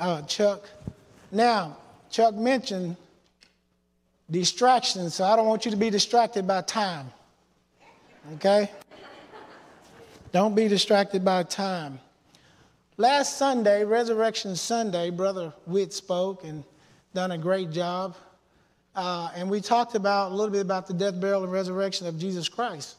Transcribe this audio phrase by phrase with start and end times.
[0.00, 0.68] uh, Chuck.
[1.30, 1.76] Now,
[2.10, 2.96] Chuck mentioned
[4.30, 7.12] distractions, so I don't want you to be distracted by time.
[8.34, 8.70] Okay?
[10.32, 12.00] Don't be distracted by time.
[12.96, 16.64] Last Sunday, Resurrection Sunday, Brother Witt spoke and
[17.14, 18.16] done a great job.
[18.94, 22.18] Uh, and we talked about a little bit about the death, burial, and resurrection of
[22.18, 22.96] Jesus Christ.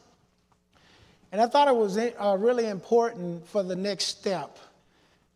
[1.30, 4.58] And I thought it was uh, really important for the next step.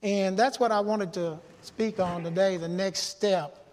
[0.03, 3.67] And that's what I wanted to speak on today the next step.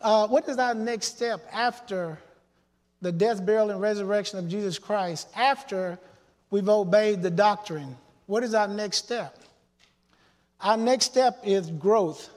[0.00, 2.18] Uh, what is our next step after
[3.02, 5.28] the death, burial, and resurrection of Jesus Christ?
[5.36, 5.98] After
[6.50, 9.38] we've obeyed the doctrine, what is our next step?
[10.60, 12.30] Our next step is growth.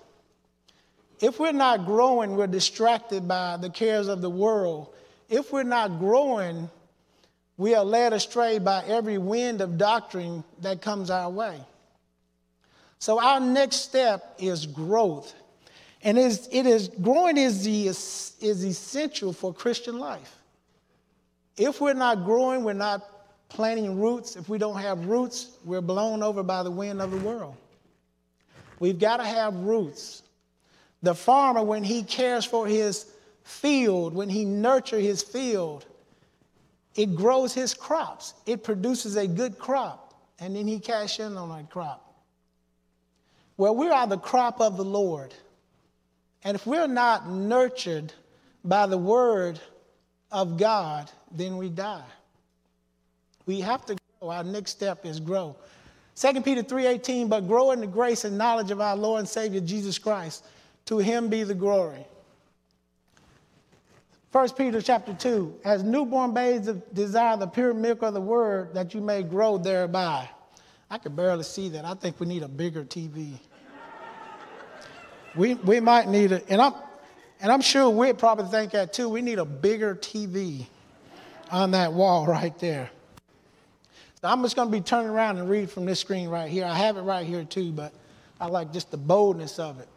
[1.21, 4.93] If we're not growing, we're distracted by the cares of the world.
[5.29, 6.69] If we're not growing,
[7.57, 11.59] we are led astray by every wind of doctrine that comes our way.
[12.99, 15.33] So our next step is growth.
[16.01, 20.35] And it is, growing is, the, is essential for Christian life.
[21.57, 23.01] If we're not growing, we're not
[23.49, 24.35] planting roots.
[24.35, 27.55] If we don't have roots, we're blown over by the wind of the world.
[28.79, 30.23] We've got to have roots.
[31.01, 33.11] The farmer, when he cares for his
[33.43, 35.85] field, when he nurtures his field,
[36.95, 38.33] it grows his crops.
[38.45, 42.08] It produces a good crop, and then he cash in on that crop.
[43.59, 45.33] Well, we are the crop of the Lord.
[46.45, 48.13] And if we're not nurtured
[48.63, 49.59] by the word
[50.31, 52.05] of God, then we die.
[53.45, 54.29] We have to grow.
[54.29, 55.57] Our next step is grow.
[56.15, 59.59] 2 Peter 3:18, but grow in the grace and knowledge of our Lord and Savior
[59.59, 60.45] Jesus Christ.
[60.85, 62.07] To him be the glory.
[64.31, 68.93] 1 Peter chapter 2, as newborn babes desire the pure milk of the word that
[68.93, 70.29] you may grow thereby.
[70.89, 71.83] I could barely see that.
[71.83, 73.37] I think we need a bigger TV.
[75.35, 76.73] We, we might need it, and I'm,
[77.41, 79.09] and I'm sure we'd probably think that too.
[79.09, 80.65] We need a bigger TV
[81.51, 82.89] on that wall right there.
[84.21, 86.65] So I'm just going to be turning around and read from this screen right here.
[86.65, 87.93] I have it right here too, but
[88.39, 89.87] I like just the boldness of it.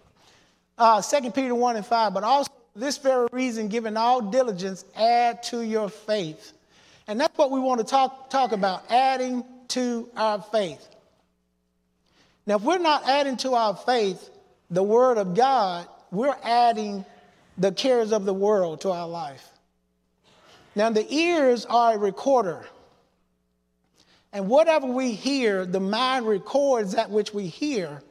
[0.78, 5.42] Uh, 2 Peter 1 and 5, but also this very reason, given all diligence, add
[5.44, 6.52] to your faith.
[7.08, 10.88] And that's what we want to talk, talk about adding to our faith.
[12.46, 14.30] Now, if we're not adding to our faith
[14.72, 17.04] the Word of God, we're adding
[17.58, 19.50] the cares of the world to our life.
[20.74, 22.64] Now, the ears are a recorder.
[24.32, 28.02] And whatever we hear, the mind records that which we hear,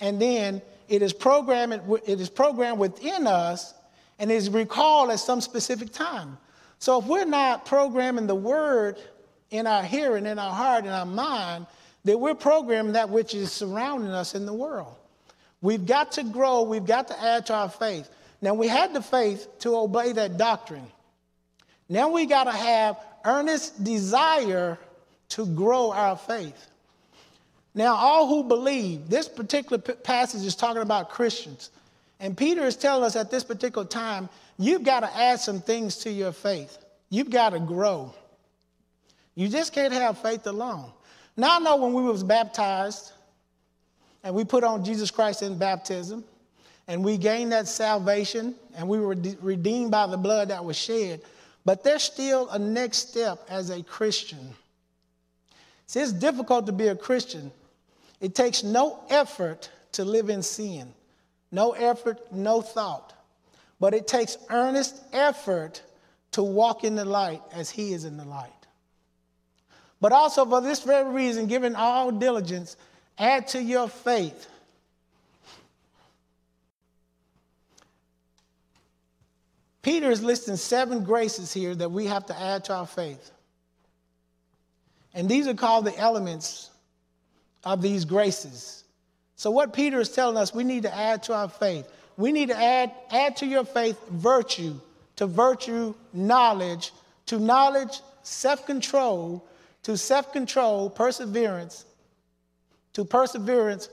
[0.00, 3.74] and then it is programmed, it is programmed within us
[4.18, 6.38] and is recalled at some specific time.
[6.78, 8.96] So if we're not programming the word
[9.50, 11.66] in our hearing, in our heart, in our mind,
[12.04, 14.94] then we're programming that which is surrounding us in the world.
[15.62, 18.08] We've got to grow, we've got to add to our faith.
[18.42, 20.86] Now we had the faith to obey that doctrine.
[21.88, 24.78] Now we got to have earnest desire
[25.30, 26.66] to grow our faith.
[27.74, 31.70] Now, all who believe, this particular passage is talking about Christians.
[32.20, 35.98] And Peter is telling us at this particular time, you've got to add some things
[35.98, 36.78] to your faith.
[37.10, 38.14] You've got to grow.
[39.34, 40.90] You just can't have faith alone.
[41.36, 43.12] Now I know when we was baptized
[44.26, 46.24] and we put on Jesus Christ in baptism
[46.88, 51.22] and we gained that salvation and we were redeemed by the blood that was shed,
[51.64, 54.50] but there's still a next step as a Christian.
[55.86, 57.52] See, it's difficult to be a Christian.
[58.20, 60.92] It takes no effort to live in sin,
[61.52, 63.12] no effort, no thought.
[63.78, 65.82] But it takes earnest effort
[66.32, 68.50] to walk in the light as He is in the light.
[70.00, 72.76] But also, for this very reason, given all diligence,
[73.18, 74.48] add to your faith.
[79.82, 83.30] Peter is listing seven graces here that we have to add to our faith.
[85.14, 86.70] And these are called the elements
[87.64, 88.84] of these graces.
[89.36, 91.88] So, what Peter is telling us, we need to add to our faith.
[92.16, 94.80] We need to add, add to your faith virtue,
[95.16, 96.92] to virtue, knowledge,
[97.26, 99.46] to knowledge, self control,
[99.84, 101.84] to self control, perseverance,
[102.96, 103.90] to perseverance,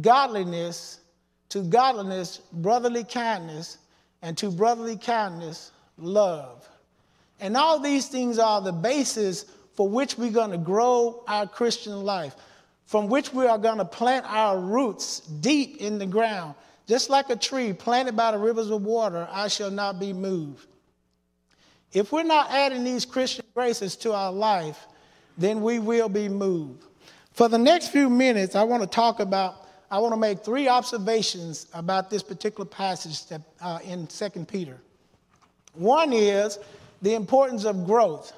[0.00, 1.00] godliness,
[1.48, 3.78] to godliness, brotherly kindness,
[4.22, 6.68] and to brotherly kindness, love.
[7.40, 12.04] And all these things are the basis for which we're going to grow our Christian
[12.04, 12.36] life,
[12.86, 16.54] from which we are going to plant our roots deep in the ground.
[16.86, 20.68] Just like a tree planted by the rivers of water, I shall not be moved.
[21.92, 24.86] If we're not adding these Christian graces to our life,
[25.36, 26.84] then we will be moved.
[27.34, 29.56] For the next few minutes, I want to talk about
[29.90, 34.78] I want to make three observations about this particular passage that, uh, in 2 Peter.
[35.74, 36.58] One is
[37.02, 38.32] the importance of growth.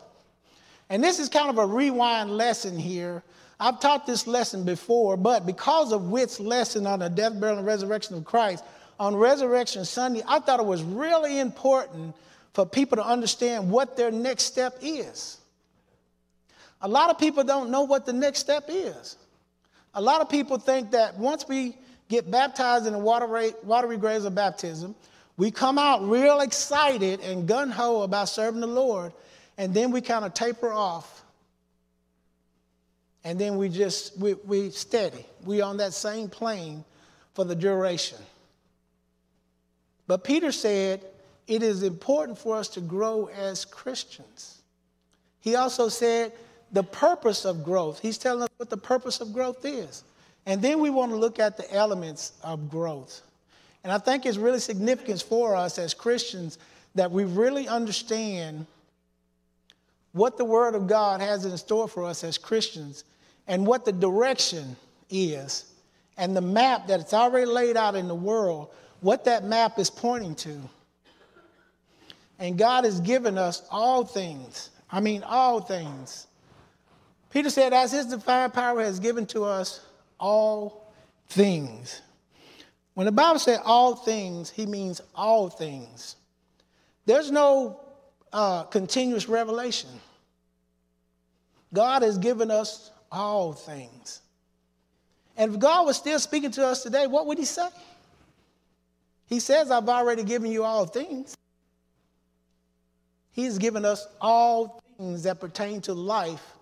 [0.90, 3.22] And this is kind of a rewind lesson here.
[3.58, 7.66] I've taught this lesson before, but because of Witt's lesson on the death, burial, and
[7.66, 8.62] resurrection of Christ,
[9.00, 12.14] on Resurrection Sunday, I thought it was really important
[12.52, 15.38] for people to understand what their next step is.
[16.82, 19.17] A lot of people don't know what the next step is.
[19.94, 21.76] A lot of people think that once we
[22.08, 24.94] get baptized in the watery, watery graves of baptism,
[25.37, 29.12] we come out real excited and gun ho about serving the Lord,
[29.58, 31.23] and then we kind of taper off.
[33.25, 35.26] And then we just, we, we steady.
[35.44, 36.84] We on that same plane
[37.34, 38.19] for the duration.
[40.06, 41.05] But Peter said
[41.46, 44.62] it is important for us to grow as Christians.
[45.40, 46.32] He also said
[46.76, 48.00] the purpose of growth.
[48.00, 50.05] He's telling us what the purpose of growth is.
[50.44, 53.23] And then we want to look at the elements of growth.
[53.82, 56.58] And I think it's really significant for us as Christians
[56.94, 58.67] that we really understand
[60.12, 63.05] what the Word of God has in store for us as Christians
[63.46, 64.76] and what the direction
[65.08, 65.73] is
[66.19, 68.69] and the map that it's already laid out in the world,
[69.00, 70.61] what that map is pointing to.
[72.38, 74.69] And God has given us all things.
[74.90, 76.26] I mean, all things.
[77.31, 79.84] Peter said, as his divine power has given to us
[80.19, 80.93] all
[81.28, 82.02] things.
[82.94, 86.17] When the Bible says all things, he means all things.
[87.05, 87.81] There's no
[88.32, 89.90] uh, continuous revelation.
[91.75, 94.23] God has given us all things.
[95.37, 97.69] And if God was still speaking to us today, what would he say?
[99.26, 101.37] He says, I've already given you all things.
[103.32, 106.56] He's given us all things that pertain to life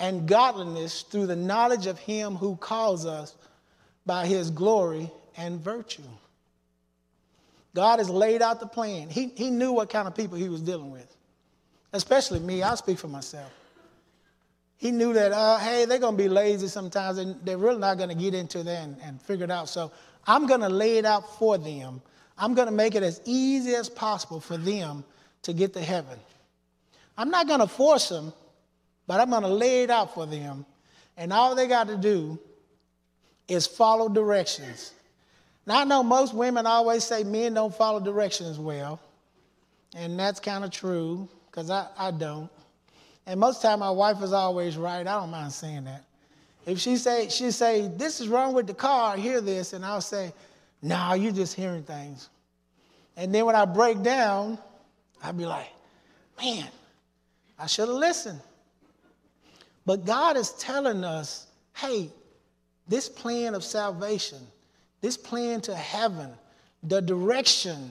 [0.00, 3.36] and godliness through the knowledge of him who calls us
[4.06, 6.02] by his glory and virtue.
[7.74, 9.08] God has laid out the plan.
[9.10, 11.14] He, he knew what kind of people he was dealing with,
[11.92, 12.62] especially me.
[12.62, 13.52] I'll speak for myself.
[14.78, 17.98] He knew that, uh, hey, they're going to be lazy sometimes and they're really not
[17.98, 19.68] going to get into that and, and figure it out.
[19.68, 19.92] So
[20.26, 22.00] I'm going to lay it out for them.
[22.38, 25.04] I'm going to make it as easy as possible for them
[25.42, 26.18] to get to heaven.
[27.18, 28.32] I'm not going to force them,
[29.10, 30.64] but I'm going to lay it out for them.
[31.16, 32.38] And all they got to do
[33.48, 34.92] is follow directions.
[35.66, 39.00] Now, I know most women always say men don't follow directions well,
[39.96, 42.48] and that's kind of true because I, I don't.
[43.26, 45.00] And most of the time, my wife is always right.
[45.00, 46.04] I don't mind saying that.
[46.64, 49.84] If she say she say this is wrong with the car, I hear this, and
[49.84, 50.32] I'll say,
[50.82, 52.28] "No, nah, you're just hearing things."
[53.16, 54.56] And then when I break down,
[55.20, 55.66] I'll be like,
[56.40, 56.68] "Man,
[57.58, 58.40] I should have listened."
[59.86, 62.10] But God is telling us, "Hey,
[62.86, 64.46] this plan of salvation."
[65.00, 66.30] This plan to heaven,
[66.82, 67.90] the direction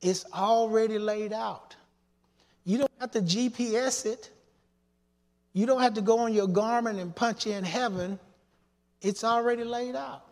[0.00, 1.74] is already laid out.
[2.64, 4.30] You don't have to GPS it.
[5.52, 8.18] You don't have to go on your Garmin and punch in heaven.
[9.02, 10.24] It's already laid out.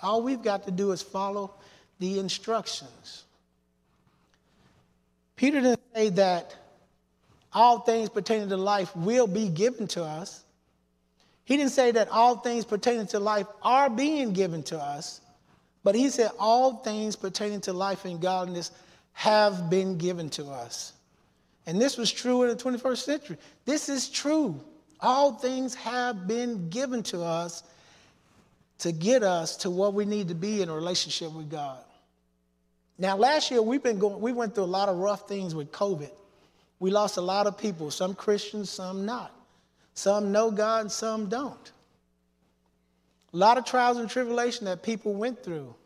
[0.00, 1.54] All we've got to do is follow
[1.98, 3.24] the instructions.
[5.34, 6.54] Peter didn't say that
[7.54, 10.44] all things pertaining to life will be given to us.
[11.44, 15.20] He didn't say that all things pertaining to life are being given to us.
[15.84, 18.70] But he said, All things pertaining to life and godliness
[19.14, 20.92] have been given to us.
[21.66, 23.36] And this was true in the 21st century.
[23.64, 24.60] This is true.
[25.00, 27.62] All things have been given to us
[28.78, 31.78] to get us to what we need to be in a relationship with God.
[32.98, 35.72] Now, last year we've been going, we went through a lot of rough things with
[35.72, 36.10] COVID.
[36.82, 39.32] We lost a lot of people, some Christians, some not.
[39.94, 41.72] Some know God some don't.
[43.32, 45.76] A lot of trials and tribulation that people went through.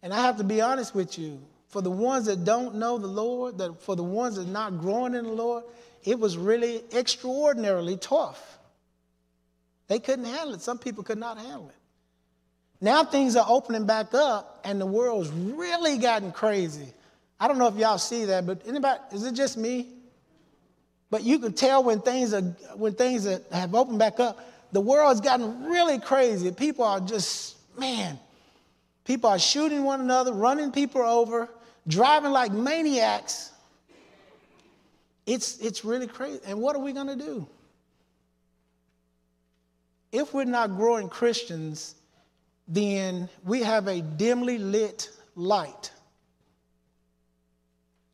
[0.00, 3.08] And I have to be honest with you, for the ones that don't know the
[3.08, 5.64] Lord, that for the ones that are not growing in the Lord,
[6.04, 8.58] it was really extraordinarily tough.
[9.88, 10.62] They couldn't handle it.
[10.62, 11.74] Some people could not handle it.
[12.80, 16.94] Now things are opening back up and the world's really gotten crazy.
[17.42, 19.88] I don't know if y'all see that, but anybody, is it just me?
[21.10, 22.42] But you can tell when things are
[22.76, 24.38] when things are, have opened back up,
[24.70, 26.52] the world's gotten really crazy.
[26.52, 28.16] People are just, man,
[29.04, 31.48] people are shooting one another, running people over,
[31.88, 33.50] driving like maniacs.
[35.26, 36.38] It's, it's really crazy.
[36.46, 37.48] And what are we to do?
[40.12, 41.96] If we're not growing Christians,
[42.68, 45.90] then we have a dimly lit light.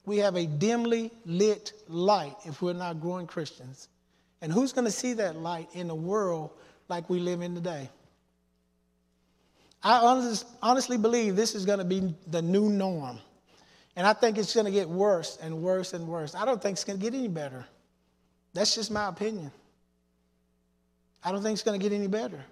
[0.09, 3.89] We have a dimly lit light if we're not growing Christians.
[4.41, 6.51] And who's going to see that light in a world
[6.89, 7.91] like we live in today?
[9.83, 13.19] I honest, honestly believe this is going to be the new norm.
[13.97, 16.35] And I think it's going to get worse and worse and worse.
[16.35, 17.67] I don't think it's going to get any better.
[18.55, 19.53] That's just my opinion.
[21.23, 22.43] I don't think it's going to get any better.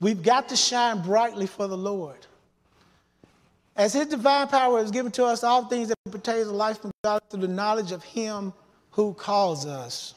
[0.00, 2.26] We've got to shine brightly for the Lord.
[3.80, 6.90] As His divine power is given to us all things that pertain to life from
[7.02, 8.52] God through the knowledge of Him
[8.90, 10.12] who calls us.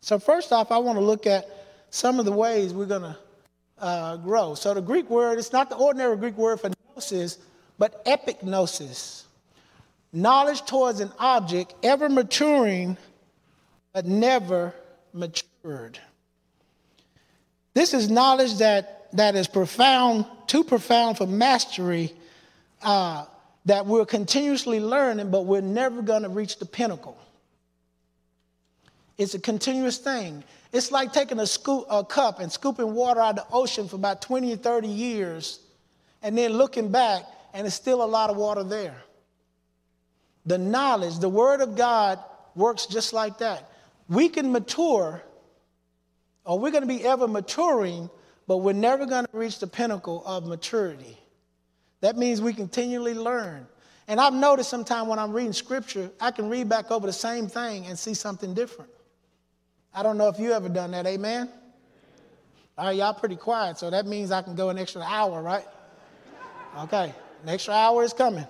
[0.00, 1.48] So, first off, I want to look at
[1.90, 3.16] some of the ways we're going to
[3.78, 4.56] uh, grow.
[4.56, 7.38] So, the Greek word, it's not the ordinary Greek word for gnosis,
[7.78, 9.22] but epignosis.
[10.12, 12.96] Knowledge towards an object, ever maturing,
[13.92, 14.74] but never
[15.12, 16.00] matured.
[17.74, 22.12] This is knowledge that, that is profound, too profound for mastery,
[22.82, 23.24] uh,
[23.64, 27.18] that we're continuously learning, but we're never going to reach the pinnacle.
[29.16, 30.42] It's a continuous thing.
[30.72, 33.96] It's like taking a, scoop, a cup and scooping water out of the ocean for
[33.96, 35.60] about 20 or 30 years
[36.22, 38.96] and then looking back, and there's still a lot of water there.
[40.46, 42.18] The knowledge, the Word of God
[42.54, 43.70] works just like that.
[44.08, 45.22] We can mature
[46.44, 48.10] or we're going to be ever maturing,
[48.46, 51.18] but we're never going to reach the pinnacle of maturity.
[52.04, 53.66] That means we continually learn.
[54.08, 57.48] And I've noticed sometimes when I'm reading scripture, I can read back over the same
[57.48, 58.90] thing and see something different.
[59.94, 61.48] I don't know if you ever done that, amen?
[62.76, 65.64] All right, y'all pretty quiet, so that means I can go an extra hour, right?
[66.80, 68.46] Okay, an extra hour is coming.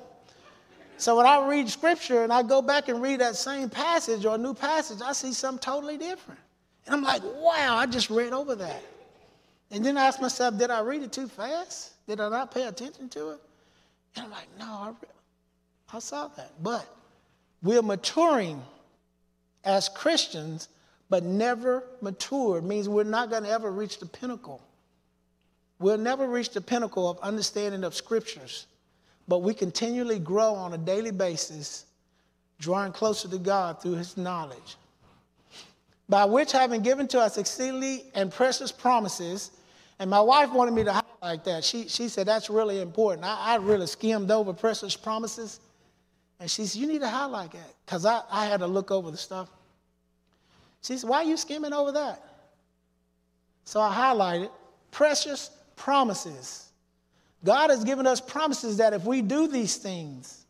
[0.97, 4.35] So when I read scripture and I go back and read that same passage or
[4.35, 6.41] a new passage, I see something totally different.
[6.87, 8.83] And I'm like, wow, I just read over that.
[9.75, 11.95] And then I ask myself, did I read it too fast?
[12.07, 13.41] Did I not pay attention to it?
[14.15, 14.93] And I'm like, no, I,
[15.93, 16.53] I saw that.
[16.63, 16.87] But
[17.61, 18.63] we're maturing
[19.65, 20.69] as Christians,
[21.11, 22.59] but never mature.
[22.59, 24.63] It means we're not going to ever reach the pinnacle.
[25.81, 28.67] We'll never reach the pinnacle of understanding of scriptures,
[29.27, 31.87] but we continually grow on a daily basis,
[32.61, 34.77] drawing closer to God through his knowledge
[36.09, 39.51] by which having given to us exceedingly and precious promises,
[39.99, 41.65] and my wife wanted me to highlight that.
[41.65, 43.25] She, she said, that's really important.
[43.25, 45.61] I, I really skimmed over precious promises.
[46.41, 47.75] And she said, you need to highlight that.
[47.87, 49.49] Because I, I had to look over the stuff.
[50.83, 52.23] She said, why are you skimming over that?
[53.65, 54.51] So I highlighted
[54.91, 56.69] precious promises.
[57.45, 60.45] God has given us promises that if we do these things,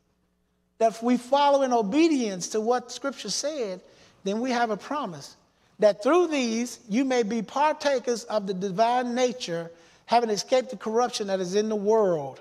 [0.79, 3.81] that if we follow in obedience to what Scripture said,
[4.25, 5.37] then we have a promise
[5.79, 9.71] that through these you may be partakers of the divine nature,
[10.07, 12.41] having escaped the corruption that is in the world.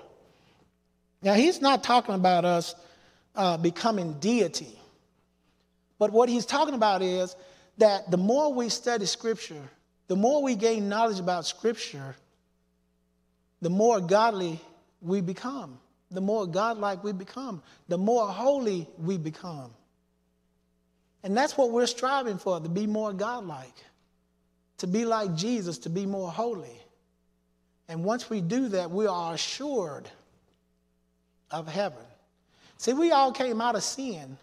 [1.22, 2.74] Now, he's not talking about us
[3.34, 4.78] uh, becoming deity,
[5.98, 7.34] but what he's talking about is
[7.78, 9.70] that the more we study Scripture,
[10.06, 12.14] the more we gain knowledge about Scripture,
[13.62, 14.60] the more godly
[15.00, 15.78] we become,
[16.10, 19.70] the more godlike we become, the more holy we become.
[21.24, 23.74] And that's what we're striving for to be more godlike,
[24.78, 26.78] to be like Jesus, to be more holy.
[27.88, 30.08] And once we do that, we are assured
[31.50, 32.04] of heaven.
[32.76, 34.36] See, we all came out of sin.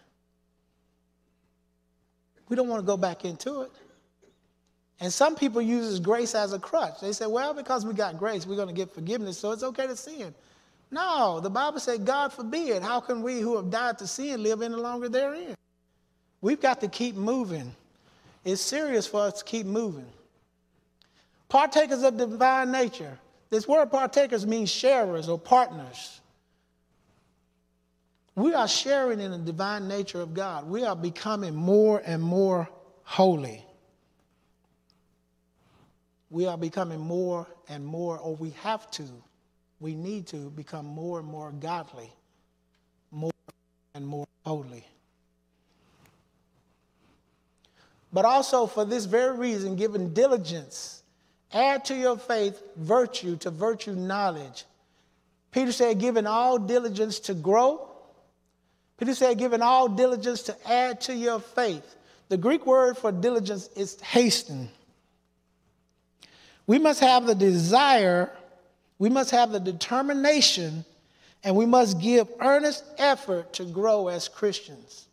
[2.50, 3.72] We don't want to go back into it.
[5.00, 7.00] And some people use grace as a crutch.
[7.00, 9.86] They say, well, because we got grace, we're going to get forgiveness, so it's okay
[9.86, 10.34] to sin.
[10.90, 12.82] No, the Bible said, God forbid.
[12.82, 15.56] How can we who have died to sin live any longer therein?
[16.42, 17.76] We've got to keep moving.
[18.44, 20.08] It's serious for us to keep moving.
[21.50, 23.20] Partakers of divine nature.
[23.50, 26.22] This word partakers means sharers or partners.
[28.36, 30.68] We are sharing in the divine nature of God.
[30.68, 32.70] We are becoming more and more
[33.04, 33.66] holy.
[36.30, 39.04] We are becoming more and more, or we have to,
[39.82, 42.10] we need to become more and more godly,
[43.12, 43.32] more
[43.94, 44.88] and more holy.
[48.14, 51.04] But also for this very reason, given diligence,
[51.54, 54.66] add to your faith virtue, to virtue knowledge.
[55.52, 57.90] Peter said, given all diligence to grow.
[58.98, 61.96] Peter said, given all diligence to add to your faith.
[62.30, 64.70] The Greek word for diligence is hasten.
[66.68, 68.32] We must have the desire,
[68.98, 70.86] we must have the determination,
[71.44, 75.08] and we must give earnest effort to grow as Christians.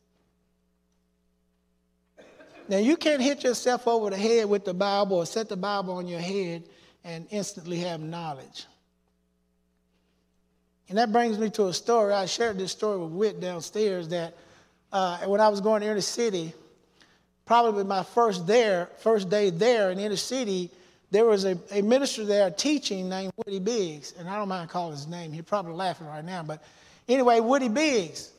[2.69, 5.95] Now, you can't hit yourself over the head with the Bible or set the Bible
[5.95, 6.65] on your head
[7.03, 8.67] and instantly have knowledge.
[10.91, 12.13] And that brings me to a story.
[12.13, 14.37] I shared this story with Whit downstairs that
[14.93, 16.53] uh, when I was going to inner city,
[17.47, 20.71] probably my first there, first day there in inner city,
[21.11, 24.93] there was a, a minister there teaching named Woody Biggs, and I don't mind calling
[24.93, 25.33] his name.
[25.33, 26.63] He's probably laughing right now, but
[27.09, 28.31] anyway, Woody Biggs.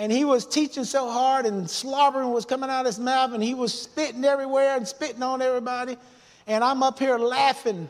[0.00, 3.42] And he was teaching so hard, and slobbering was coming out of his mouth, and
[3.42, 5.98] he was spitting everywhere and spitting on everybody.
[6.46, 7.86] And I'm up here laughing.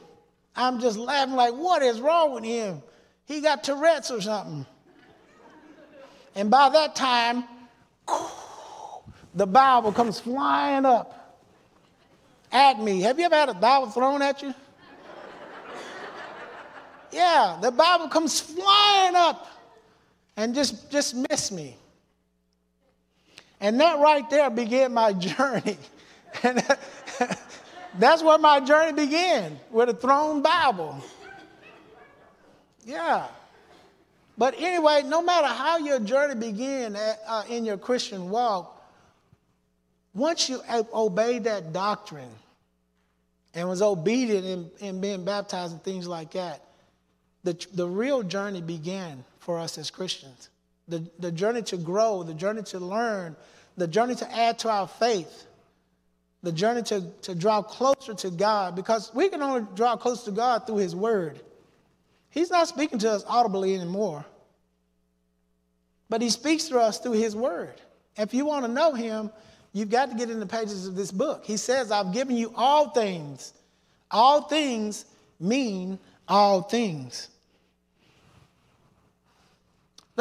[0.57, 2.83] I'm just laughing, like, what is wrong with him?
[3.26, 4.67] He got Tourette's or something.
[6.35, 7.45] And by that time,
[9.33, 11.38] the Bible comes flying up
[12.50, 13.02] at me.
[13.02, 14.52] Have you ever had a Bible thrown at you?
[17.12, 19.47] Yeah, the Bible comes flying up
[20.37, 21.76] and just, just miss me.
[23.61, 25.79] And that right there began my journey.
[26.43, 26.64] And
[27.99, 31.02] that's where my journey began, with a thrown Bible.
[32.85, 33.26] Yeah.
[34.38, 38.76] But anyway, no matter how your journey began at, uh, in your Christian walk,
[40.14, 40.62] once you
[40.93, 42.31] obeyed that doctrine
[43.55, 46.64] and was obedient in, in being baptized and things like that,
[47.45, 50.49] the, the real journey began for us as Christians.
[50.90, 53.37] The, the journey to grow, the journey to learn,
[53.76, 55.47] the journey to add to our faith,
[56.42, 60.30] the journey to, to draw closer to God, because we can only draw closer to
[60.32, 61.40] God through His Word.
[62.30, 64.25] He's not speaking to us audibly anymore,
[66.09, 67.80] but He speaks to us through His Word.
[68.16, 69.30] If you want to know Him,
[69.73, 71.44] you've got to get in the pages of this book.
[71.44, 73.54] He says, I've given you all things.
[74.11, 75.04] All things
[75.38, 77.29] mean all things.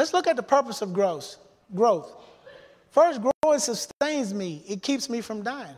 [0.00, 1.36] Let's look at the purpose of growth.
[1.74, 2.10] Growth.
[2.90, 4.64] First, growing sustains me.
[4.66, 5.76] It keeps me from dying.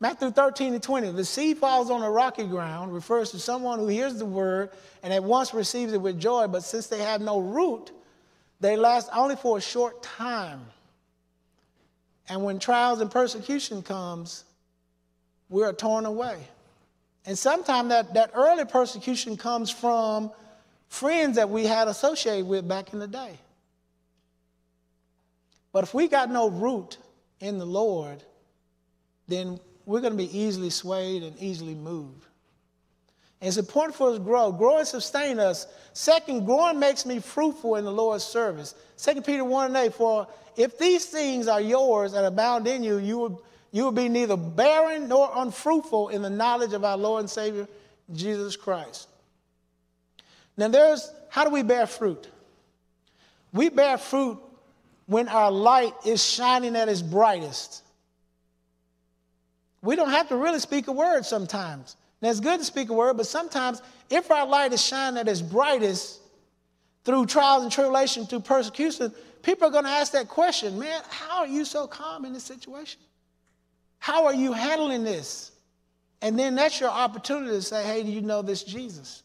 [0.00, 3.86] Matthew 13 and 20, the seed falls on a rocky ground refers to someone who
[3.86, 4.70] hears the word
[5.02, 7.90] and at once receives it with joy, but since they have no root,
[8.60, 10.64] they last only for a short time.
[12.30, 14.44] And when trials and persecution comes,
[15.50, 16.38] we are torn away.
[17.26, 20.30] And sometimes that, that early persecution comes from
[20.92, 23.38] friends that we had associated with back in the day.
[25.72, 26.98] But if we got no root
[27.40, 28.22] in the Lord,
[29.26, 32.26] then we're going to be easily swayed and easily moved.
[33.40, 34.52] And it's important for us to grow.
[34.52, 35.66] Grow and sustain us.
[35.94, 38.74] Second, growing makes me fruitful in the Lord's service.
[38.98, 42.98] 2 Peter 1 and 8, for if these things are yours and abound in you,
[42.98, 47.20] you will, you will be neither barren nor unfruitful in the knowledge of our Lord
[47.20, 47.66] and Savior,
[48.12, 49.08] Jesus Christ.
[50.56, 52.28] Now, there's how do we bear fruit?
[53.52, 54.38] We bear fruit
[55.06, 57.82] when our light is shining at its brightest.
[59.82, 61.96] We don't have to really speak a word sometimes.
[62.20, 65.28] Now, it's good to speak a word, but sometimes if our light is shining at
[65.28, 66.20] its brightest
[67.04, 69.12] through trials and tribulation, through persecution,
[69.42, 72.44] people are going to ask that question man, how are you so calm in this
[72.44, 73.00] situation?
[73.98, 75.52] How are you handling this?
[76.22, 79.21] And then that's your opportunity to say, hey, do you know this Jesus?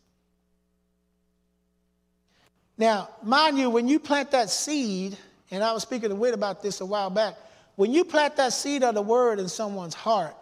[2.78, 5.18] Now, mind you, when you plant that seed,
[5.50, 7.36] and I was speaking to Whit about this a while back,
[7.76, 10.36] when you plant that seed of the word in someone's heart,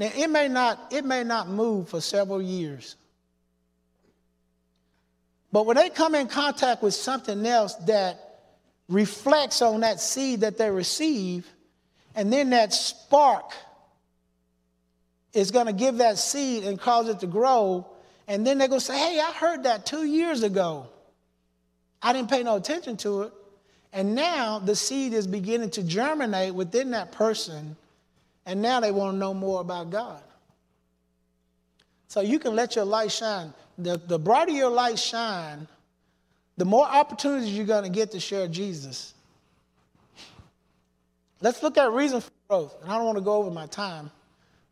[0.00, 2.96] now, it may not, it may not move for several years.
[5.52, 8.18] But when they come in contact with something else that
[8.88, 11.46] reflects on that seed that they receive,
[12.14, 13.52] and then that spark
[15.34, 17.86] is going to give that seed and cause it to grow,
[18.26, 20.88] and then they're going to say, Hey, I heard that two years ago.
[22.02, 23.32] I didn't pay no attention to it.
[23.92, 27.76] And now the seed is beginning to germinate within that person
[28.46, 30.22] and now they want to know more about God.
[32.08, 33.54] So you can let your light shine.
[33.78, 35.68] The, the brighter your light shine,
[36.56, 39.14] the more opportunities you're going to get to share Jesus.
[41.40, 42.74] Let's look at reason for growth.
[42.82, 44.10] And I don't want to go over my time.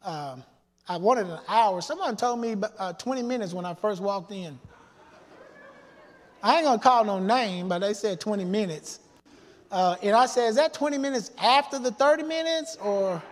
[0.03, 0.43] Um,
[0.89, 1.81] I wanted an hour.
[1.81, 4.59] Someone told me uh, 20 minutes when I first walked in.
[6.43, 9.01] I ain't to call no name, but they said 20 minutes.
[9.71, 13.23] Uh, and I said, is that 20 minutes after the 30 minutes or?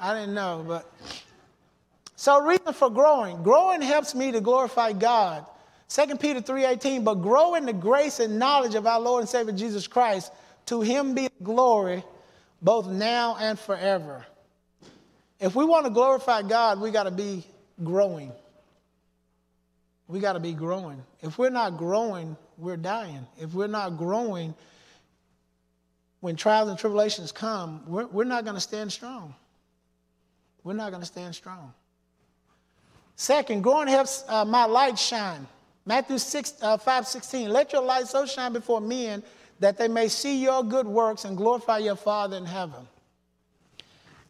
[0.00, 0.92] I didn't know, but
[2.16, 3.42] so reason for growing.
[3.42, 5.46] Growing helps me to glorify God.
[5.88, 9.52] 2 Peter 3:18, but grow in the grace and knowledge of our Lord and Savior
[9.52, 10.32] Jesus Christ.
[10.66, 12.02] To him be glory
[12.62, 14.24] both now and forever.
[15.38, 17.44] If we want to glorify God, we got to be
[17.82, 18.32] growing.
[20.08, 21.02] We got to be growing.
[21.22, 23.26] If we're not growing, we're dying.
[23.38, 24.54] If we're not growing,
[26.20, 29.34] when trials and tribulations come, we're, we're not going to stand strong
[30.64, 31.72] we're not going to stand strong.
[33.16, 35.46] Second, growing helps uh, my light shine.
[35.86, 37.50] Matthew 6, uh, 5 16.
[37.50, 39.22] Let your light so shine before men
[39.60, 42.88] that they may see your good works and glorify your Father in heaven.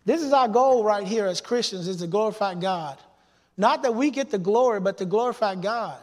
[0.05, 2.99] This is our goal right here as Christians is to glorify God.
[3.57, 5.99] Not that we get the glory, but to glorify God.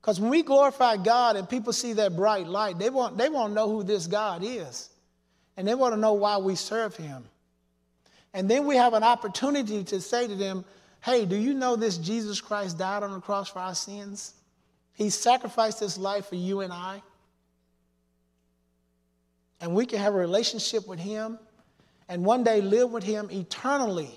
[0.00, 3.50] Because when we glorify God and people see that bright light, they want, they want
[3.50, 4.88] to know who this God is.
[5.56, 7.24] And they want to know why we serve him.
[8.32, 10.64] And then we have an opportunity to say to them,
[11.02, 14.34] hey, do you know this Jesus Christ died on the cross for our sins?
[14.94, 17.02] He sacrificed his life for you and I.
[19.60, 21.38] And we can have a relationship with him
[22.08, 24.16] and one day live with him eternally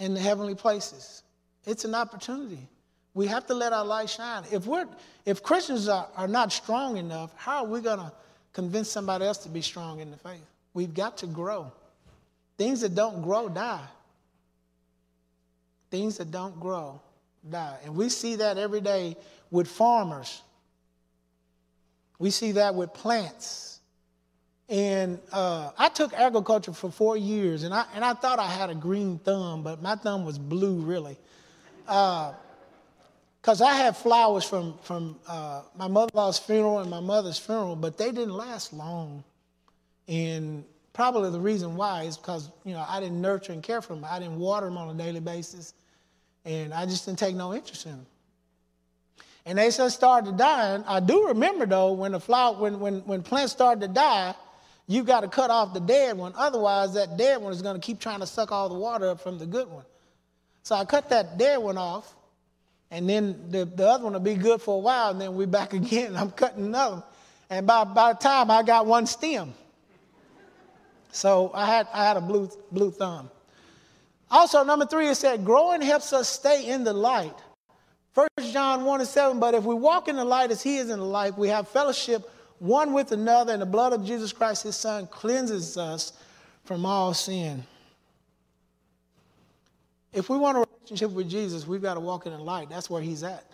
[0.00, 1.22] in the heavenly places.
[1.66, 2.66] It's an opportunity.
[3.14, 4.44] We have to let our light shine.
[4.50, 4.86] If, we're,
[5.26, 8.12] if Christians are, are not strong enough, how are we to
[8.52, 10.44] convince somebody else to be strong in the faith?
[10.74, 11.70] We've got to grow.
[12.56, 13.86] Things that don't grow die.
[15.90, 17.00] Things that don't grow
[17.48, 17.76] die.
[17.84, 19.16] And we see that every day
[19.50, 20.42] with farmers.
[22.18, 23.69] We see that with plants.
[24.70, 28.70] And uh, I took agriculture for four years, and I, and I thought I had
[28.70, 31.18] a green thumb, but my thumb was blue, really.
[31.84, 37.00] Because uh, I had flowers from, from uh, my mother in law's funeral and my
[37.00, 39.24] mother's funeral, but they didn't last long.
[40.06, 43.94] And probably the reason why is because you know I didn't nurture and care for
[43.94, 44.04] them.
[44.08, 45.74] I didn't water them on a daily basis,
[46.44, 48.06] and I just didn't take no interest in them.
[49.46, 50.84] And they just started dying.
[50.86, 54.34] I do remember though when the flower, when when when plants started to die,
[54.90, 56.32] you got to cut off the dead one.
[56.36, 59.20] Otherwise, that dead one is going to keep trying to suck all the water up
[59.20, 59.84] from the good one.
[60.64, 62.12] So I cut that dead one off,
[62.90, 65.46] and then the, the other one will be good for a while, and then we're
[65.46, 66.16] back again.
[66.16, 67.04] I'm cutting another one.
[67.50, 69.54] And by, by the time I got one stem.
[71.12, 73.30] So I had, I had a blue, blue thumb.
[74.28, 77.36] Also, number three, it said, growing helps us stay in the light.
[78.12, 80.90] First John 1 and 7, but if we walk in the light as he is
[80.90, 82.28] in the light, we have fellowship
[82.60, 86.12] one with another, and the blood of Jesus Christ, his son, cleanses us
[86.64, 87.64] from all sin.
[90.12, 92.68] If we want a relationship with Jesus, we've got to walk in the light.
[92.68, 93.44] That's where he's at.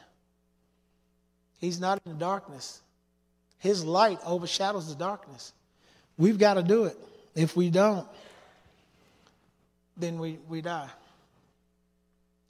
[1.58, 2.80] He's not in the darkness.
[3.58, 5.52] His light overshadows the darkness.
[6.18, 6.98] We've got to do it.
[7.34, 8.06] If we don't,
[9.96, 10.90] then we, we die.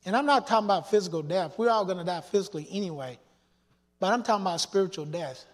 [0.07, 1.59] And I'm not talking about physical death.
[1.59, 3.19] We're all going to die physically anyway.
[3.99, 5.45] But I'm talking about spiritual death.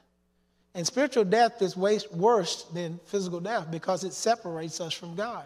[0.74, 5.44] And spiritual death is way worse than physical death because it separates us from God.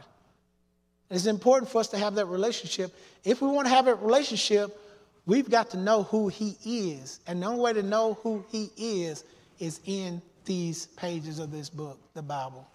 [1.10, 2.94] It's important for us to have that relationship.
[3.24, 4.78] If we want to have a relationship,
[5.24, 7.20] we've got to know who He is.
[7.26, 9.24] And the only way to know who He is
[9.58, 12.66] is in these pages of this book, the Bible.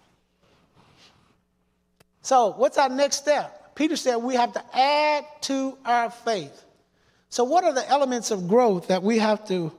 [2.22, 3.74] So, what's our next step?
[3.74, 6.64] Peter said we have to add to our faith.
[7.30, 9.72] So, what are the elements of growth that we have to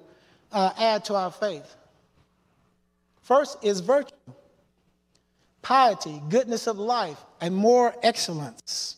[0.52, 1.76] uh, add to our faith?
[3.24, 4.14] First is virtue,
[5.62, 8.98] piety, goodness of life, and more excellence.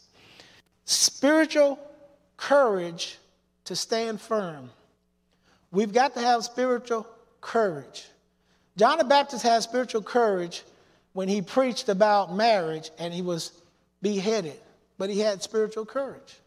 [0.85, 1.79] Spiritual
[2.35, 3.17] courage
[3.65, 4.71] to stand firm.
[5.71, 7.07] We've got to have spiritual
[7.39, 8.05] courage.
[8.77, 10.63] John the Baptist had spiritual courage
[11.13, 13.51] when he preached about marriage and he was
[14.01, 14.59] beheaded,
[14.97, 16.39] but he had spiritual courage.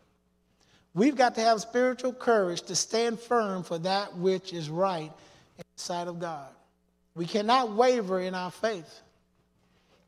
[0.95, 5.13] We've got to have spiritual courage to stand firm for that which is right
[5.59, 6.49] in the sight of God.
[7.19, 9.01] We cannot waver in our faith.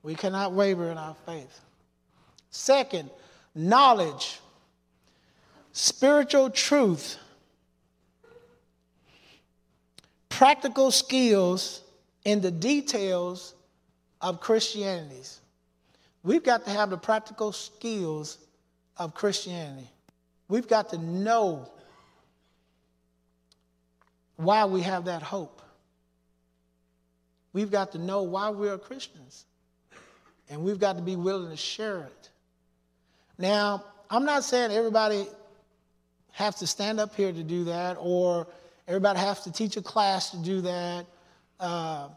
[0.04, 1.60] We cannot waver in our faith.
[2.50, 3.10] Second,
[3.52, 4.38] knowledge,
[5.72, 7.18] spiritual truth,
[10.28, 11.82] practical skills
[12.24, 13.56] in the details
[14.20, 15.40] of Christianities.
[16.22, 18.38] We've got to have the practical skills
[18.96, 19.90] of Christianity.
[20.48, 21.68] We've got to know
[24.36, 25.60] why we have that hope.
[27.52, 29.44] We've got to know why we are Christians.
[30.48, 32.30] And we've got to be willing to share it.
[33.38, 35.26] Now, I'm not saying everybody
[36.32, 38.46] has to stand up here to do that or
[38.88, 41.06] everybody has to teach a class to do that.
[41.58, 42.08] Uh,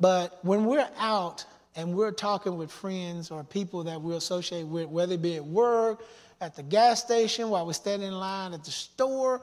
[0.00, 1.44] but when we're out
[1.76, 5.44] and we're talking with friends or people that we associate with, whether it be at
[5.44, 6.02] work,
[6.40, 9.42] at the gas station, while we're standing in line at the store,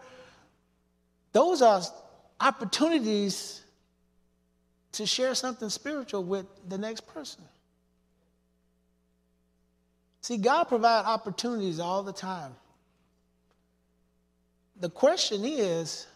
[1.33, 1.81] those are
[2.39, 3.61] opportunities
[4.95, 7.43] to share something spiritual with the next person.
[10.21, 12.53] See, God provides opportunities all the time.
[14.79, 16.07] The question is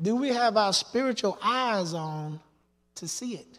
[0.00, 2.40] do we have our spiritual eyes on
[2.96, 3.58] to see it?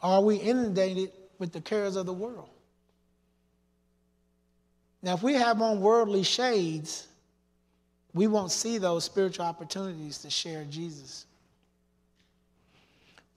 [0.00, 2.48] Are we inundated with the cares of the world?
[5.02, 7.06] Now, if we have on worldly shades,
[8.14, 11.26] we won't see those spiritual opportunities to share Jesus.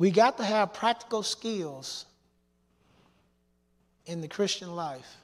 [0.02, 2.08] We got to have practical skills
[4.08, 5.16] in the Christian life.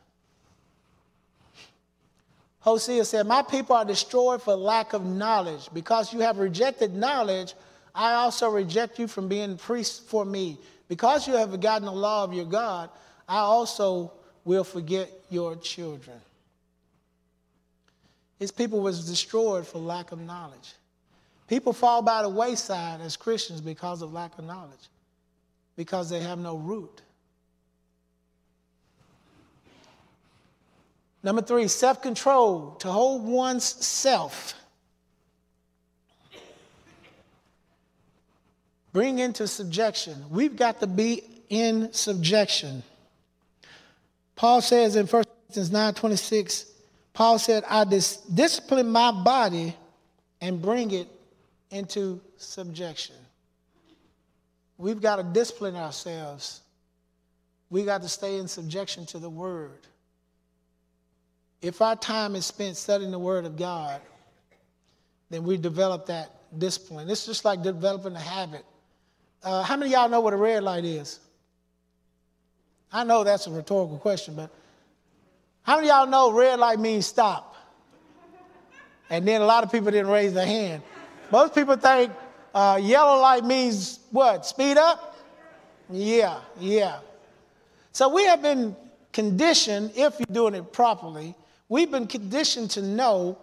[2.59, 5.67] Hosea said, My people are destroyed for lack of knowledge.
[5.73, 7.55] Because you have rejected knowledge,
[7.95, 10.59] I also reject you from being priests for me.
[10.87, 12.91] Because you have forgotten the law of your God,
[13.27, 14.11] I also
[14.45, 16.21] will forget your children.
[18.37, 20.75] His people was destroyed for lack of knowledge.
[21.47, 24.89] People fall by the wayside as Christians because of lack of knowledge,
[25.75, 27.01] because they have no root.
[31.23, 34.53] Number three, self control, to hold one's self.
[38.93, 40.25] Bring into subjection.
[40.29, 42.83] We've got to be in subjection.
[44.35, 46.65] Paul says in 1 Corinthians 9 26,
[47.13, 49.75] Paul said, I dis- discipline my body
[50.41, 51.07] and bring it
[51.71, 53.15] into subjection.
[54.77, 56.61] We've got to discipline ourselves.
[57.69, 59.87] We got to stay in subjection to the word.
[61.61, 63.99] If our time is spent studying the word of God,
[65.29, 67.09] then we develop that discipline.
[67.09, 68.63] It's just like developing a habit.
[69.43, 71.19] Uh, how many y'all know what a red light is?
[72.91, 74.49] I know that's a rhetorical question, but
[75.63, 77.55] how many y'all know red light means stop?
[79.09, 80.83] And then a lot of people didn't raise their hand.
[81.31, 82.11] Most people think
[82.53, 84.45] uh, yellow light means what?
[84.45, 85.17] Speed up?
[85.89, 86.99] Yeah, yeah.
[87.91, 88.75] So we have been
[89.11, 91.35] conditioned, if you're doing it properly,
[91.69, 93.37] we've been conditioned to know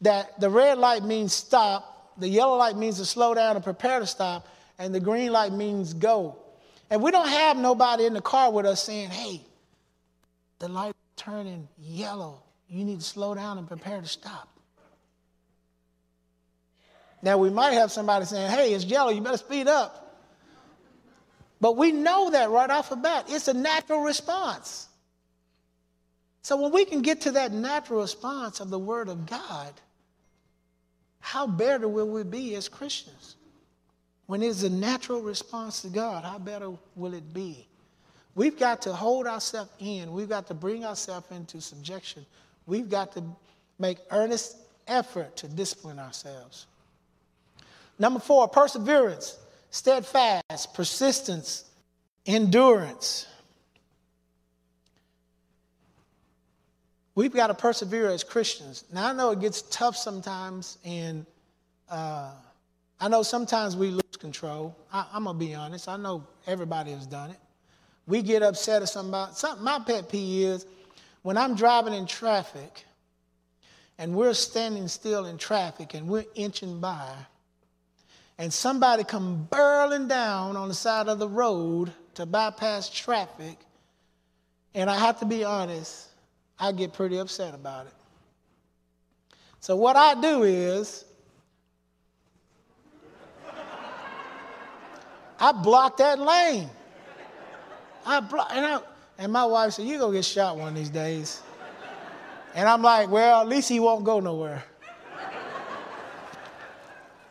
[0.00, 4.00] that the red light means stop, the yellow light means to slow down and prepare
[4.00, 6.36] to stop, and the green light means go.
[6.90, 9.42] And we don't have nobody in the car with us saying, hey,
[10.58, 12.42] the light turning yellow.
[12.68, 14.48] You need to slow down and prepare to stop.
[17.22, 20.18] Now, we might have somebody saying, hey, it's yellow, you better speed up.
[21.60, 23.26] But we know that right off the bat.
[23.28, 24.88] It's a natural response.
[26.42, 29.72] So when we can get to that natural response of the Word of God,
[31.20, 33.36] how better will we be as Christians?
[34.26, 37.66] When it's a natural response to God, how better will it be?
[38.34, 40.12] We've got to hold ourselves in.
[40.12, 42.24] We've got to bring ourselves into subjection.
[42.66, 43.24] We've got to
[43.78, 44.56] make earnest
[44.86, 46.66] effort to discipline ourselves.
[48.00, 51.66] Number four, perseverance, steadfast, persistence,
[52.24, 53.26] endurance.
[57.14, 58.84] We've got to persevere as Christians.
[58.90, 61.26] Now, I know it gets tough sometimes, and
[61.90, 62.30] uh,
[62.98, 64.74] I know sometimes we lose control.
[64.90, 65.86] I, am going to be honest.
[65.86, 67.38] I know everybody has done it.
[68.06, 68.88] We get upset at.
[68.88, 70.66] Something, my pet peeve is
[71.20, 72.86] when I'm driving in traffic
[73.98, 77.14] and we're standing still in traffic and we're inching by
[78.40, 83.58] and somebody come barreling down on the side of the road to bypass traffic,
[84.74, 86.08] and I have to be honest,
[86.58, 87.92] I get pretty upset about it.
[89.60, 91.04] So what I do is
[95.38, 96.70] I block that lane.
[98.06, 98.80] I block, and, I,
[99.18, 101.42] and my wife said, You're gonna get shot one of these days."
[102.54, 104.64] And I'm like, "Well, at least he won't go nowhere."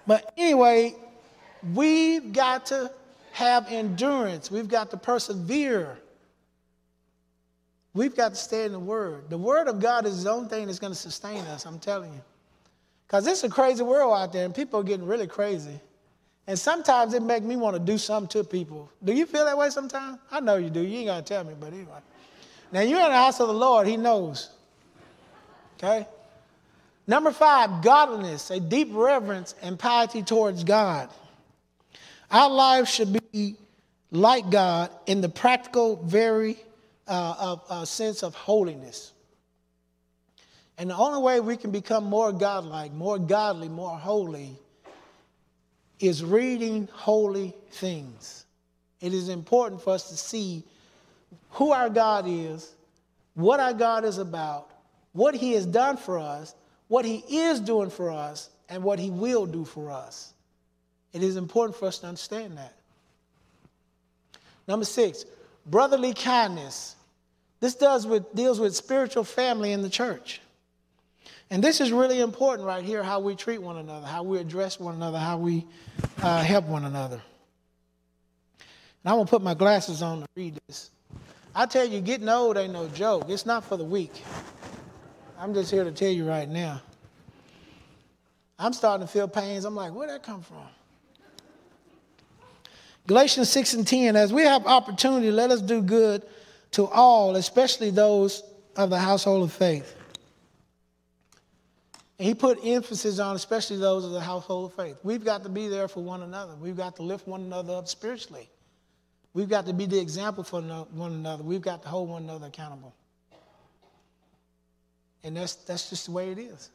[0.10, 0.96] But anyway,
[1.76, 2.92] we've got to
[3.32, 4.50] have endurance.
[4.50, 6.00] We've got to persevere.
[7.94, 9.30] We've got to stay in the Word.
[9.30, 12.12] The Word of God is the only thing that's going to sustain us, I'm telling
[12.12, 12.22] you.
[13.06, 15.80] Because it's a crazy world out there, and people are getting really crazy.
[16.48, 18.92] And sometimes it makes me want to do something to people.
[19.04, 20.18] Do you feel that way sometimes?
[20.32, 20.82] I know you do.
[20.82, 22.00] You ain't got to tell me, but anyway.
[22.72, 24.50] Now, you're in the house of the Lord, He knows.
[25.78, 26.08] Okay?
[27.10, 31.10] Number five, godliness, a deep reverence and piety towards God.
[32.30, 33.56] Our lives should be
[34.12, 36.56] like God in the practical, very
[37.08, 39.12] uh, of, uh, sense of holiness.
[40.78, 44.56] And the only way we can become more godlike, more godly, more holy
[46.00, 48.46] is reading holy things.
[49.02, 50.64] It is important for us to see
[51.54, 52.72] who our God is,
[53.34, 54.70] what our God is about,
[55.14, 56.54] what He has done for us,
[56.90, 60.34] what He is doing for us and what He will do for us.
[61.14, 62.76] It is important for us to understand that.
[64.68, 65.24] Number six,
[65.66, 66.96] brotherly kindness.
[67.62, 70.42] This does with, deals with spiritual family in the church.
[71.50, 74.80] And this is really important right here how we treat one another, how we address
[74.80, 75.66] one another, how we
[76.22, 77.22] uh, help one another.
[79.04, 80.92] And I'm going to put my glasses on to read this.
[81.56, 83.26] I tell you, getting old ain't no joke.
[83.30, 84.24] It's not for the weak.
[85.40, 86.82] I'm just here to tell you right now.
[88.60, 89.64] I'm starting to feel pains.
[89.64, 90.68] I'm like, where'd that come from?
[93.08, 96.24] Galatians 6 and 10, as we have opportunity, let us do good
[96.72, 98.44] to all, especially those
[98.76, 99.96] of the household of faith.
[102.20, 104.98] And he put emphasis on especially those of the household of faith.
[105.04, 106.56] We've got to be there for one another.
[106.56, 108.50] We've got to lift one another up spiritually.
[109.34, 111.44] We've got to be the example for one another.
[111.44, 112.94] We've got to hold one another accountable.
[115.24, 116.70] And that's, that's just the way it is.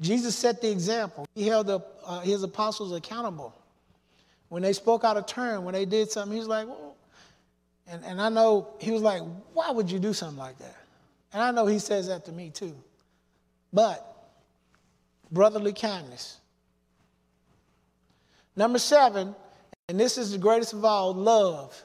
[0.00, 1.26] Jesus set the example.
[1.34, 3.54] He held uh, his apostles accountable.
[4.48, 6.96] When they spoke out of turn, when they did something, he was like, well,
[7.88, 10.76] and, and I know he was like, why would you do something like that?
[11.32, 12.74] And I know he says that to me too.
[13.72, 14.04] But
[15.30, 16.38] brotherly kindness.
[18.54, 19.34] Number seven,
[19.88, 21.80] and this is the greatest of all, love.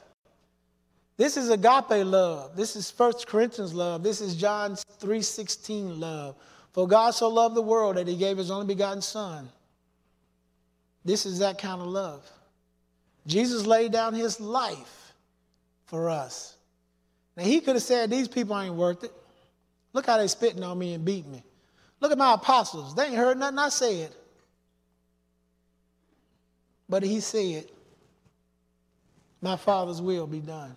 [1.22, 2.56] This is agape love.
[2.56, 4.02] This is 1 Corinthians love.
[4.02, 6.34] This is John 3:16 love.
[6.72, 9.48] For God so loved the world that he gave his only begotten son.
[11.04, 12.28] This is that kind of love.
[13.24, 15.14] Jesus laid down his life
[15.86, 16.56] for us.
[17.36, 19.12] Now he could have said, These people ain't worth it.
[19.92, 21.44] Look how they spitting on me and beat me.
[22.00, 22.96] Look at my apostles.
[22.96, 24.10] They ain't heard nothing I said.
[26.88, 27.66] But he said,
[29.40, 30.76] My Father's will be done.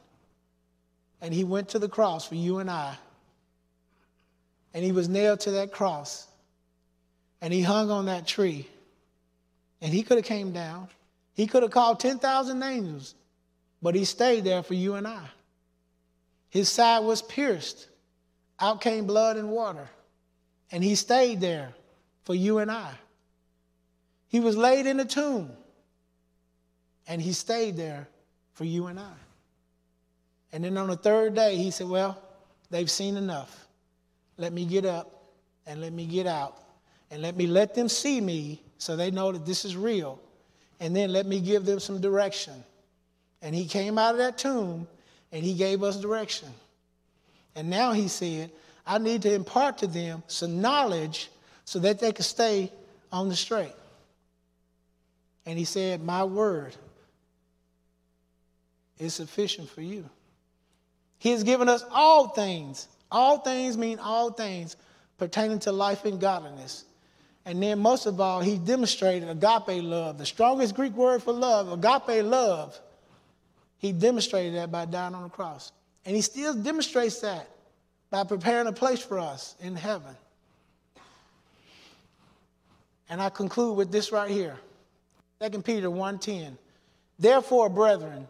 [1.22, 2.96] And he went to the cross for you and I.
[4.74, 6.28] And he was nailed to that cross.
[7.42, 8.68] And he hung on that tree.
[9.82, 10.90] And he could have came down.
[11.34, 13.16] He could have called 10,000 angels.
[13.82, 15.24] But he stayed there for you and I.
[16.50, 17.88] His side was pierced.
[18.60, 19.90] Out came blood and water.
[20.72, 21.74] And he stayed there
[22.24, 22.92] for you and I.
[24.28, 25.52] He was laid in a tomb.
[27.08, 28.08] And he stayed there
[28.54, 29.14] for you and I.
[30.56, 32.18] And then on the third day, he said, Well,
[32.70, 33.68] they've seen enough.
[34.38, 35.34] Let me get up
[35.68, 36.58] and let me get out.
[37.12, 40.18] And let me let them see me so they know that this is real.
[40.80, 42.54] And then let me give them some direction.
[43.42, 44.88] And he came out of that tomb
[45.34, 46.48] and he gave us direction.
[47.54, 48.50] And now he said,
[48.88, 51.32] I need to impart to them some knowledge
[51.66, 52.72] so that they can stay
[53.12, 53.76] on the straight.
[55.46, 56.74] And he said, My word
[58.98, 60.10] is sufficient for you.
[61.18, 62.88] He has given us all things.
[63.12, 64.76] All things mean all things
[65.18, 66.86] pertaining to life and godliness.
[67.46, 71.72] And then, most of all, he demonstrated agape love, the strongest Greek word for love,
[71.72, 72.80] agape love.
[73.78, 75.72] He demonstrated that by dying on the cross.
[76.06, 77.48] And he still demonstrates that
[78.10, 80.16] by preparing a place for us in heaven.
[83.10, 84.58] And I conclude with this right here.
[85.40, 86.58] 2 Peter 1:10.
[87.20, 88.28] Therefore, brethren,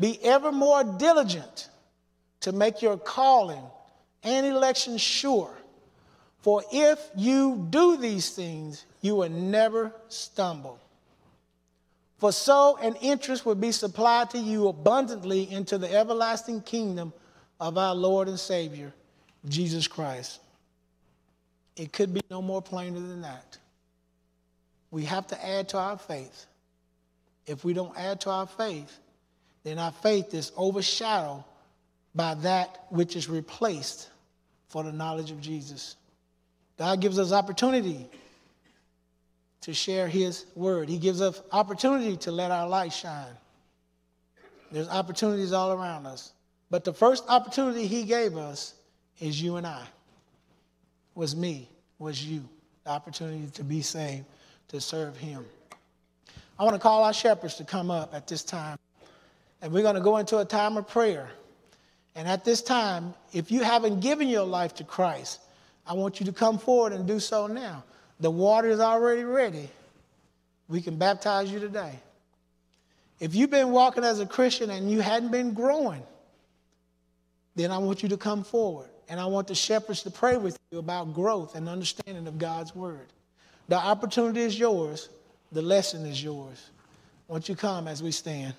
[0.00, 1.68] be ever more diligent
[2.40, 3.62] to make your calling
[4.22, 5.54] and election sure.
[6.40, 10.78] For if you do these things, you will never stumble.
[12.18, 17.12] For so an interest will be supplied to you abundantly into the everlasting kingdom
[17.60, 18.92] of our Lord and Savior,
[19.48, 20.40] Jesus Christ.
[21.76, 23.58] It could be no more plainer than that.
[24.90, 26.46] We have to add to our faith.
[27.46, 28.98] If we don't add to our faith,
[29.62, 31.44] then our faith is overshadowed
[32.14, 34.08] by that which is replaced
[34.68, 35.96] for the knowledge of Jesus.
[36.78, 38.08] God gives us opportunity
[39.62, 40.88] to share his word.
[40.88, 43.36] He gives us opportunity to let our light shine.
[44.70, 46.32] There's opportunities all around us.
[46.70, 48.74] But the first opportunity he gave us
[49.20, 49.84] is you and I,
[51.14, 51.68] was me,
[51.98, 52.48] was you.
[52.84, 54.24] The opportunity to be saved,
[54.68, 55.44] to serve Him.
[56.58, 58.78] I want to call our shepherds to come up at this time.
[59.60, 61.28] And we're going to go into a time of prayer.
[62.18, 65.40] And at this time, if you haven't given your life to Christ,
[65.86, 67.84] I want you to come forward and do so now.
[68.18, 69.68] The water is already ready.
[70.66, 71.92] We can baptize you today.
[73.20, 76.02] If you've been walking as a Christian and you hadn't been growing,
[77.54, 78.88] then I want you to come forward.
[79.08, 82.74] And I want the shepherds to pray with you about growth and understanding of God's
[82.74, 83.06] word.
[83.68, 85.08] The opportunity is yours,
[85.52, 86.70] the lesson is yours.
[87.28, 88.54] Won't you come as we stand?